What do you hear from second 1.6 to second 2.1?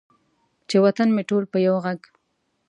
یو ږغ،